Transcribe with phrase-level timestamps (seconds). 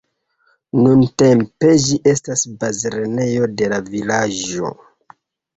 [0.77, 4.73] Nuntempe ĝi estas bazlernejo de la vilaĝo.